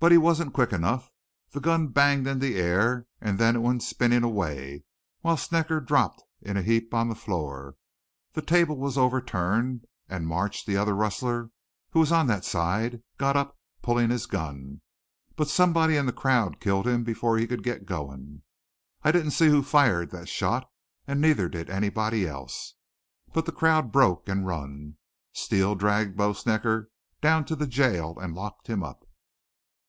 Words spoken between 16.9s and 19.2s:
before he could get goin'. I